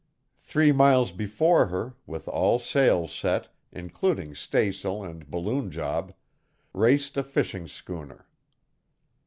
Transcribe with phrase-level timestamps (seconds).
[0.39, 6.15] Three miles before her, with all sails set, including staysail and balloon job,
[6.73, 8.27] raced a fishing schooner.